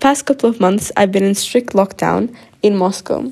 past 0.00 0.26
couple 0.26 0.48
of 0.48 0.58
months, 0.60 0.90
I've 0.96 1.12
been 1.12 1.24
in 1.24 1.34
strict 1.34 1.74
lockdown 1.74 2.34
in 2.62 2.76
Moscow. 2.76 3.30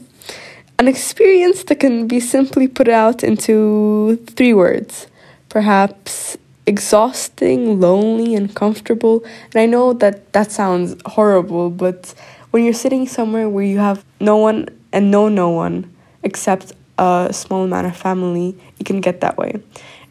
An 0.79 0.87
experience 0.87 1.65
that 1.65 1.81
can 1.81 2.07
be 2.07 2.21
simply 2.21 2.69
put 2.69 2.89
out 2.89 3.25
into 3.25 4.17
three 4.37 4.55
words 4.55 5.09
perhaps 5.49 6.37
exhausting, 6.67 7.81
lonely, 7.81 8.35
and 8.35 8.55
comfortable. 8.55 9.25
And 9.53 9.57
I 9.57 9.67
know 9.67 9.95
that 9.95 10.33
that 10.35 10.53
sounds 10.53 10.95
horrible, 11.07 11.71
but 11.71 12.15
when 12.51 12.65
you're 12.65 12.75
sitting 12.75 13.09
somewhere 13.09 13.49
where 13.49 13.65
you 13.65 13.79
have 13.79 14.05
no 14.21 14.37
one 14.37 14.69
and 14.93 15.11
know 15.11 15.29
no 15.29 15.49
one 15.49 15.91
except 16.23 16.73
a 16.99 17.31
small 17.33 17.65
amount 17.65 17.87
of 17.87 17.97
family, 17.97 18.55
it 18.79 18.85
can 18.85 19.01
get 19.01 19.23
that 19.23 19.39
way. 19.39 19.61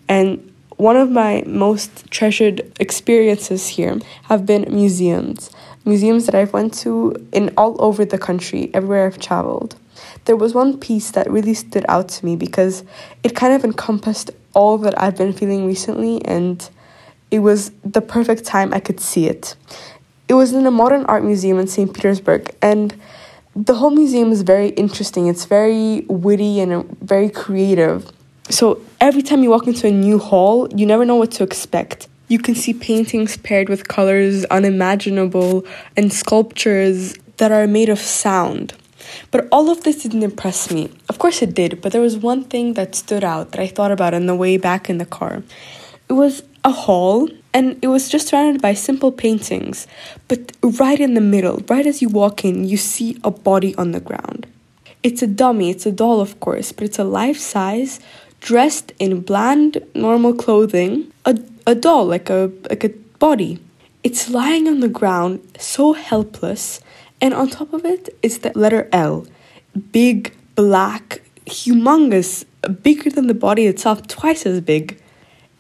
And 0.09 0.51
one 0.77 0.95
of 0.95 1.09
my 1.09 1.43
most 1.45 2.09
treasured 2.11 2.71
experiences 2.79 3.67
here 3.67 3.99
have 4.23 4.45
been 4.45 4.65
museums. 4.69 5.49
Museums 5.85 6.25
that 6.27 6.35
I've 6.35 6.53
went 6.53 6.73
to 6.75 7.15
in 7.31 7.51
all 7.57 7.75
over 7.79 8.05
the 8.05 8.17
country, 8.17 8.69
everywhere 8.73 9.07
I've 9.07 9.19
traveled. 9.19 9.75
There 10.25 10.35
was 10.35 10.53
one 10.53 10.77
piece 10.79 11.11
that 11.11 11.29
really 11.29 11.55
stood 11.55 11.85
out 11.89 12.09
to 12.09 12.25
me 12.25 12.35
because 12.35 12.83
it 13.23 13.35
kind 13.35 13.53
of 13.53 13.63
encompassed 13.63 14.29
all 14.53 14.77
that 14.79 14.99
I've 15.01 15.17
been 15.17 15.33
feeling 15.33 15.65
recently 15.65 16.23
and 16.25 16.69
it 17.31 17.39
was 17.39 17.71
the 17.83 18.01
perfect 18.01 18.45
time 18.45 18.73
I 18.73 18.79
could 18.79 18.99
see 18.99 19.27
it. 19.27 19.55
It 20.27 20.35
was 20.35 20.53
in 20.53 20.65
a 20.65 20.71
modern 20.71 21.05
art 21.05 21.23
museum 21.23 21.57
in 21.57 21.67
St. 21.67 21.91
Petersburg 21.93 22.53
and 22.61 22.99
the 23.55 23.75
whole 23.75 23.89
museum 23.89 24.31
is 24.31 24.43
very 24.43 24.69
interesting. 24.69 25.27
It's 25.27 25.45
very 25.45 26.05
witty 26.07 26.59
and 26.59 26.85
very 26.99 27.29
creative. 27.29 28.11
So 28.49 28.81
every 29.01 29.21
time 29.21 29.43
you 29.43 29.49
walk 29.49 29.67
into 29.67 29.87
a 29.87 29.91
new 29.91 30.19
hall, 30.19 30.69
you 30.73 30.85
never 30.85 31.03
know 31.03 31.15
what 31.15 31.31
to 31.31 31.43
expect. 31.43 32.07
You 32.29 32.39
can 32.39 32.55
see 32.55 32.73
paintings 32.73 33.37
paired 33.37 33.67
with 33.67 33.87
colors 33.87 34.45
unimaginable 34.45 35.65
and 35.95 36.13
sculptures 36.13 37.15
that 37.37 37.51
are 37.51 37.67
made 37.67 37.89
of 37.89 37.99
sound. 37.99 38.73
But 39.31 39.47
all 39.51 39.69
of 39.69 39.83
this 39.83 40.03
didn't 40.03 40.23
impress 40.23 40.71
me. 40.71 40.89
Of 41.09 41.19
course 41.19 41.41
it 41.41 41.53
did, 41.53 41.81
but 41.81 41.91
there 41.91 42.01
was 42.01 42.17
one 42.17 42.43
thing 42.43 42.73
that 42.73 42.95
stood 42.95 43.23
out 43.23 43.51
that 43.51 43.61
I 43.61 43.67
thought 43.67 43.91
about 43.91 44.13
on 44.13 44.25
the 44.25 44.35
way 44.35 44.57
back 44.57 44.89
in 44.89 44.97
the 44.97 45.05
car. 45.05 45.43
It 46.09 46.13
was 46.13 46.43
a 46.63 46.71
hall 46.71 47.29
and 47.53 47.77
it 47.81 47.87
was 47.87 48.09
just 48.09 48.27
surrounded 48.27 48.61
by 48.61 48.73
simple 48.73 49.11
paintings, 49.11 49.87
but 50.27 50.51
right 50.61 50.99
in 50.99 51.15
the 51.15 51.21
middle, 51.21 51.63
right 51.67 51.85
as 51.85 52.01
you 52.01 52.09
walk 52.09 52.45
in, 52.45 52.65
you 52.65 52.77
see 52.77 53.17
a 53.23 53.31
body 53.31 53.75
on 53.75 53.91
the 53.91 53.99
ground. 53.99 54.47
It's 55.03 55.21
a 55.21 55.27
dummy, 55.27 55.69
it's 55.69 55.85
a 55.85 55.91
doll, 55.91 56.19
of 56.19 56.39
course, 56.39 56.71
but 56.71 56.83
it's 56.83 56.99
a 56.99 57.03
life 57.03 57.37
size 57.37 57.99
dressed 58.41 58.91
in 58.99 59.21
bland, 59.21 59.83
normal 59.93 60.33
clothing, 60.33 61.11
a, 61.25 61.37
a 61.65 61.75
doll, 61.75 62.05
like 62.05 62.29
a, 62.29 62.51
like 62.69 62.83
a 62.83 62.89
body. 63.19 63.59
It's 64.03 64.29
lying 64.29 64.67
on 64.67 64.79
the 64.79 64.87
ground, 64.87 65.45
so 65.59 65.93
helpless, 65.93 66.79
and 67.19 67.33
on 67.33 67.49
top 67.49 67.73
of 67.73 67.83
it 67.85 68.15
is 68.21 68.39
the 68.39 68.51
letter 68.55 68.87
L. 68.91 69.25
Big, 69.91 70.33
black, 70.55 71.21
humongous, 71.45 72.45
bigger 72.83 73.09
than 73.09 73.27
the 73.27 73.33
body 73.33 73.65
itself, 73.65 74.07
twice 74.07 74.45
as 74.45 74.61
big. 74.61 74.99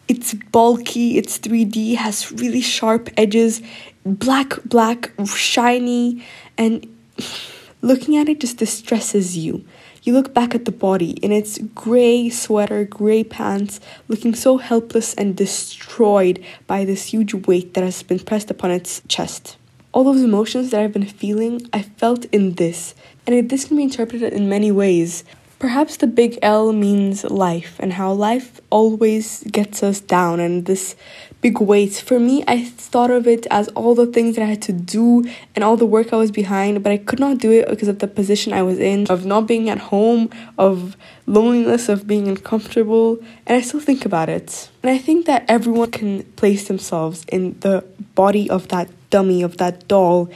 It's 0.07 0.33
bulky, 0.33 1.17
it's 1.17 1.37
3D, 1.39 1.95
has 1.95 2.31
really 2.31 2.61
sharp 2.61 3.09
edges, 3.17 3.61
black, 4.05 4.63
black, 4.63 5.11
shiny, 5.25 6.23
and 6.57 6.87
looking 7.81 8.17
at 8.17 8.29
it 8.29 8.39
just 8.39 8.57
distresses 8.57 9.37
you. 9.37 9.65
You 10.07 10.13
look 10.13 10.33
back 10.33 10.55
at 10.55 10.63
the 10.63 10.71
body 10.71 11.11
in 11.21 11.33
its 11.33 11.57
grey 11.75 12.29
sweater, 12.29 12.85
grey 12.85 13.25
pants, 13.25 13.81
looking 14.07 14.33
so 14.33 14.55
helpless 14.55 15.13
and 15.15 15.35
destroyed 15.35 16.41
by 16.65 16.85
this 16.85 17.07
huge 17.07 17.33
weight 17.33 17.73
that 17.73 17.83
has 17.83 18.03
been 18.03 18.19
pressed 18.19 18.49
upon 18.49 18.71
its 18.71 19.01
chest. 19.09 19.57
All 19.91 20.05
those 20.05 20.23
emotions 20.23 20.71
that 20.71 20.79
I've 20.79 20.93
been 20.93 21.05
feeling, 21.05 21.59
I 21.73 21.81
felt 21.81 22.23
in 22.31 22.53
this, 22.53 22.95
and 23.25 23.49
this 23.49 23.65
can 23.65 23.75
be 23.75 23.83
interpreted 23.83 24.31
in 24.31 24.47
many 24.47 24.71
ways. 24.71 25.25
Perhaps 25.59 25.97
the 25.97 26.07
big 26.07 26.37
L 26.43 26.71
means 26.71 27.23
life 27.23 27.77
and 27.79 27.93
how 27.93 28.13
life 28.13 28.61
always 28.69 29.43
gets 29.45 29.81
us 29.81 29.99
down 29.99 30.39
and 30.39 30.65
this 30.67 30.95
big 31.41 31.59
weight. 31.59 31.95
For 31.95 32.19
me, 32.19 32.43
I 32.47 32.63
thought 32.63 33.09
of 33.09 33.25
it 33.27 33.47
as 33.49 33.67
all 33.69 33.95
the 33.95 34.05
things 34.05 34.35
that 34.35 34.43
I 34.43 34.45
had 34.45 34.61
to 34.63 34.73
do 34.73 35.25
and 35.55 35.63
all 35.63 35.75
the 35.75 35.87
work 35.87 36.13
I 36.13 36.17
was 36.17 36.29
behind, 36.29 36.83
but 36.83 36.91
I 36.91 36.97
could 36.97 37.19
not 37.19 37.39
do 37.39 37.51
it 37.51 37.67
because 37.69 37.87
of 37.87 37.97
the 37.99 38.07
position 38.07 38.53
I 38.53 38.61
was 38.61 38.77
in, 38.77 39.07
of 39.07 39.25
not 39.25 39.47
being 39.47 39.67
at 39.67 39.79
home, 39.79 40.29
of 40.59 40.95
loneliness, 41.25 41.89
of 41.89 42.05
being 42.05 42.27
uncomfortable, 42.27 43.17
and 43.47 43.57
I 43.57 43.61
still 43.61 43.79
think 43.79 44.05
about 44.05 44.29
it. 44.29 44.69
And 44.83 44.91
I 44.91 44.99
think 44.99 45.25
that 45.25 45.43
everyone 45.47 45.89
can 45.89 46.23
place 46.33 46.67
themselves 46.67 47.25
in 47.29 47.59
the 47.61 47.83
body 48.13 48.47
of 48.47 48.67
that 48.67 48.89
dummy, 49.09 49.41
of 49.41 49.57
that 49.57 49.87
doll, 49.87 50.29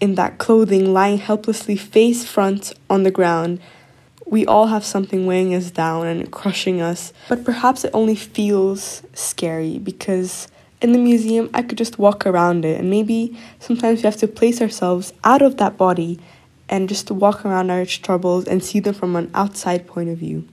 in 0.00 0.16
that 0.16 0.38
clothing, 0.38 0.92
lying 0.92 1.18
helplessly 1.18 1.76
face 1.76 2.24
front 2.24 2.72
on 2.90 3.04
the 3.04 3.12
ground. 3.12 3.60
We 4.26 4.46
all 4.46 4.66
have 4.66 4.84
something 4.84 5.26
weighing 5.26 5.54
us 5.54 5.70
down 5.70 6.06
and 6.06 6.30
crushing 6.30 6.80
us, 6.80 7.12
but 7.28 7.44
perhaps 7.44 7.84
it 7.84 7.90
only 7.92 8.16
feels 8.16 9.02
scary 9.12 9.78
because 9.78 10.48
in 10.80 10.92
the 10.92 10.98
museum 10.98 11.50
I 11.52 11.62
could 11.62 11.78
just 11.78 11.98
walk 11.98 12.26
around 12.26 12.64
it, 12.64 12.80
and 12.80 12.90
maybe 12.90 13.38
sometimes 13.58 13.98
we 13.98 14.04
have 14.04 14.16
to 14.18 14.28
place 14.28 14.60
ourselves 14.60 15.12
out 15.24 15.42
of 15.42 15.58
that 15.58 15.76
body 15.76 16.18
and 16.68 16.88
just 16.88 17.10
walk 17.10 17.44
around 17.44 17.70
our 17.70 17.84
troubles 17.84 18.46
and 18.46 18.64
see 18.64 18.80
them 18.80 18.94
from 18.94 19.14
an 19.16 19.30
outside 19.34 19.86
point 19.86 20.08
of 20.08 20.18
view. 20.18 20.48